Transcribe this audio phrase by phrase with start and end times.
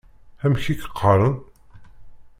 [0.45, 1.35] Amek i k-qqaren?